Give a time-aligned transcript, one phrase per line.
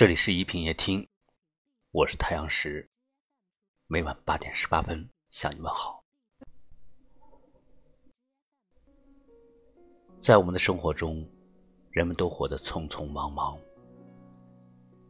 [0.00, 1.06] 这里是一品夜听，
[1.90, 2.88] 我是太阳石，
[3.86, 6.02] 每晚八点十八分向你问好。
[10.18, 11.22] 在我们的生活中，
[11.90, 13.60] 人们都活得匆匆忙忙，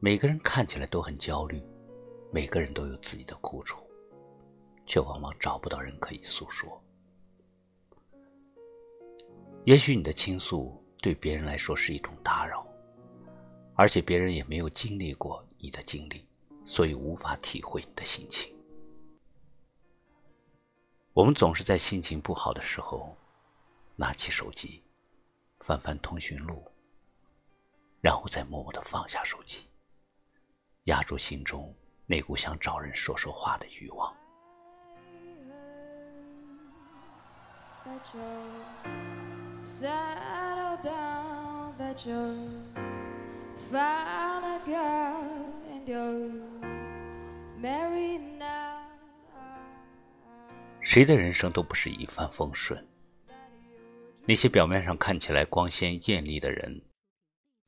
[0.00, 1.62] 每个人看起来都很焦虑，
[2.32, 3.78] 每个人都有自己的苦楚，
[4.86, 6.82] 却往往找不到人可以诉说。
[9.66, 12.66] 也许你的倾诉对别人来说是一种打扰。
[13.80, 16.28] 而且别人也没有经历过你的经历，
[16.66, 18.54] 所以无法体会你的心情。
[21.14, 23.16] 我们总是在心情不好的时候，
[23.96, 24.82] 拿起手机，
[25.60, 26.62] 翻翻通讯录，
[28.02, 29.66] 然后再默默的放下手机，
[30.84, 31.74] 压住心中
[32.04, 34.14] 那股想找人说说话的欲望。
[50.82, 52.84] 谁的人生都不是一帆风顺。
[54.24, 56.82] 那些表面上看起来光鲜艳丽的人，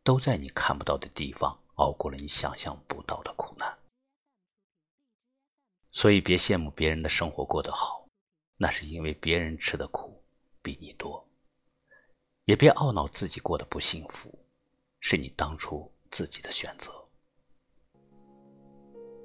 [0.03, 3.79] 都在你看不到的地方熬过了你想象不到的苦难。
[5.93, 8.07] 所以别羡慕别人的生活过得好，
[8.57, 10.23] 那是因为别人吃的苦
[10.63, 11.25] 比你多。
[12.45, 14.42] 也别懊恼自己过得不幸福。
[15.05, 16.93] 是你当初自己的选择，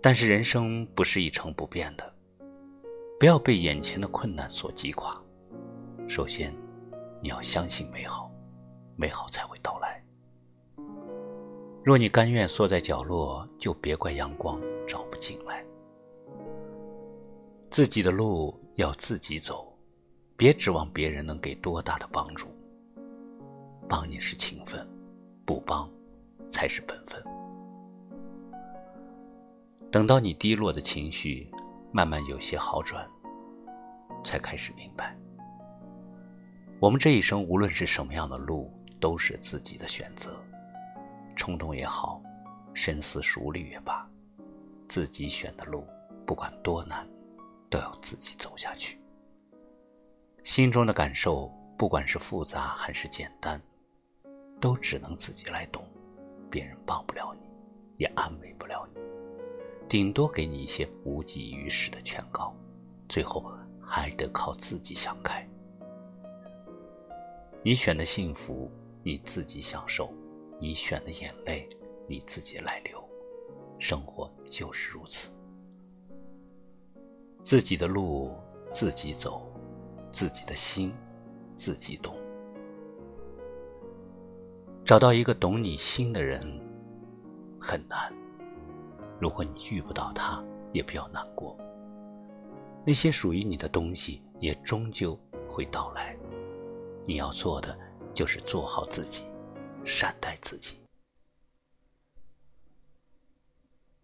[0.02, 2.16] 但是人生不是一成不变的，
[3.20, 5.16] 不要被眼前的困难所击垮。
[6.10, 6.52] 首先，
[7.22, 8.32] 你要相信美好，
[8.96, 10.04] 美好才会到来。
[11.84, 15.64] 若你甘愿缩在角落，就别怪阳光照不进来。
[17.70, 19.78] 自己的路要自己走，
[20.36, 22.48] 别指望别人能给多大的帮助。
[23.88, 24.86] 帮你是情分。
[25.48, 25.90] 不帮，
[26.50, 27.24] 才是本分。
[29.90, 31.50] 等到你低落的情绪
[31.90, 33.10] 慢慢有些好转，
[34.26, 35.18] 才开始明白，
[36.82, 38.70] 我们这一生无论是什么样的路，
[39.00, 40.36] 都是自己的选择。
[41.34, 42.22] 冲动也好，
[42.74, 44.06] 深思熟虑也罢，
[44.90, 45.88] 自己选的路，
[46.26, 47.08] 不管多难，
[47.70, 49.00] 都要自己走下去。
[50.44, 53.62] 心中的感受，不管是复杂还是简单。
[54.60, 55.86] 都只能自己来懂，
[56.50, 57.48] 别人帮不了你，
[57.98, 59.02] 也安慰不了你，
[59.88, 62.56] 顶多给你一些无济于事的劝告，
[63.08, 63.52] 最后
[63.82, 65.48] 还得靠自己想开。
[67.64, 68.72] 你选的幸福，
[69.04, 70.10] 你自己享受；
[70.60, 71.68] 你选的眼泪，
[72.08, 73.04] 你自己来流。
[73.80, 75.30] 生活就是如此，
[77.44, 78.36] 自己的路
[78.72, 79.52] 自己走，
[80.12, 80.92] 自己的心
[81.56, 82.16] 自己懂。
[84.88, 86.42] 找到一个懂你心的人
[87.60, 88.10] 很难。
[89.20, 91.58] 如果你遇不到他，也不要难过。
[92.86, 96.18] 那些属于你的东西也终究会到来。
[97.06, 97.78] 你要做的
[98.14, 99.26] 就是做好自己，
[99.84, 100.78] 善待自己。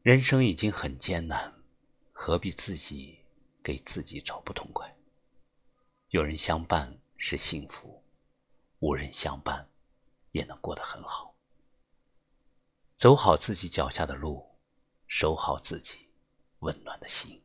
[0.01, 1.53] 人生已经很艰难，
[2.11, 3.19] 何必自己
[3.63, 4.93] 给自己找不痛快？
[6.09, 8.03] 有人相伴是幸福，
[8.79, 9.65] 无人相伴。
[10.33, 11.33] 也能过得很好。
[12.97, 14.45] 走好自己脚下的路，
[15.07, 16.11] 守好自己
[16.59, 17.41] 温暖的心。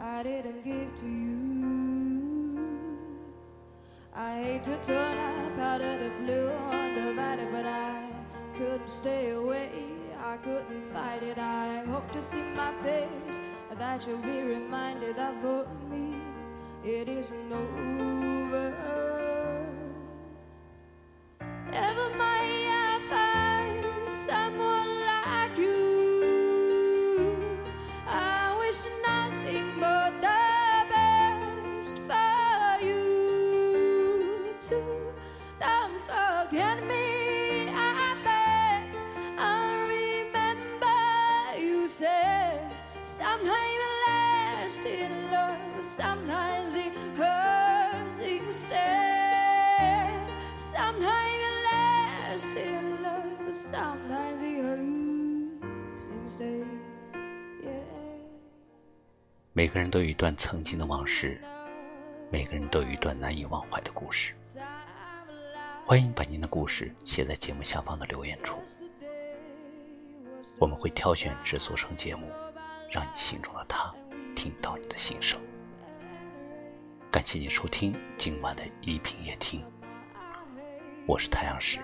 [0.00, 2.58] I didn't give to you.
[4.14, 8.08] I hate to turn up out of the blue, undivided, but I
[8.56, 9.70] couldn't stay away.
[10.24, 11.38] I couldn't fight it.
[11.38, 13.38] I hope to see my face,
[13.76, 16.14] that you'll be reminded for me
[16.84, 19.07] it isn't over.
[59.58, 61.40] 每个人都有一段曾经的往事，
[62.30, 64.32] 每个人都有一段难以忘怀的故事，
[65.84, 68.62] 欢迎把您的故事写在节目下方的留言处，
[70.60, 72.30] 我们会挑选制作成节目，
[72.88, 73.92] 让你心中的他
[74.36, 75.40] 听到你的心声。
[77.10, 79.64] 感谢你收听今晚的一品夜听，
[81.04, 81.80] 我是太阳石，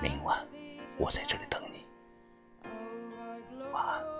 [0.00, 0.38] 明晚
[0.98, 1.84] 我在这里等你。
[3.72, 4.19] 晚安。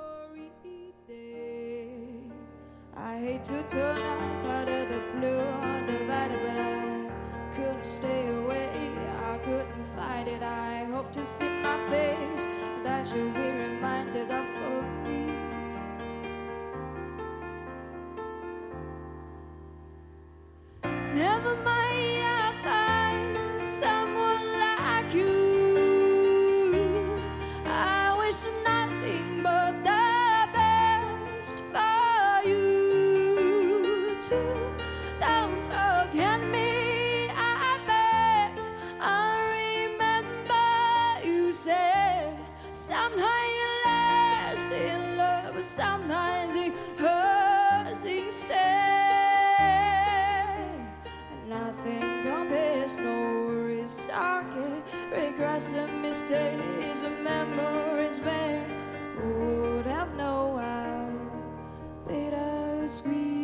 [3.02, 3.96] I hate to turn
[4.46, 7.10] out of the blue, undivided, but I
[7.56, 8.68] couldn't stay away.
[9.24, 10.42] I couldn't fight it.
[10.42, 12.19] I hope to see my face,
[55.40, 58.66] regrets and mistakes and memories made
[59.24, 60.60] would have no
[62.06, 63.39] bitter sweet.